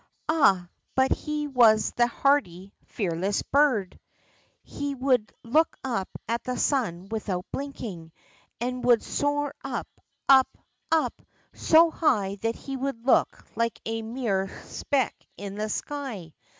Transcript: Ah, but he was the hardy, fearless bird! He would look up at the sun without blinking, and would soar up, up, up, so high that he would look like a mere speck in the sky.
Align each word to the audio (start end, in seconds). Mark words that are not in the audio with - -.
Ah, 0.27 0.67
but 0.95 1.11
he 1.11 1.45
was 1.47 1.91
the 1.91 2.07
hardy, 2.07 2.73
fearless 2.85 3.43
bird! 3.43 3.99
He 4.63 4.95
would 4.95 5.31
look 5.43 5.77
up 5.83 6.09
at 6.27 6.43
the 6.43 6.57
sun 6.57 7.07
without 7.09 7.45
blinking, 7.51 8.11
and 8.59 8.83
would 8.83 9.03
soar 9.03 9.53
up, 9.63 9.87
up, 10.27 10.57
up, 10.91 11.21
so 11.53 11.91
high 11.91 12.37
that 12.37 12.55
he 12.55 12.75
would 12.77 13.05
look 13.05 13.45
like 13.55 13.79
a 13.85 14.01
mere 14.01 14.49
speck 14.63 15.13
in 15.37 15.53
the 15.53 15.69
sky. 15.69 16.33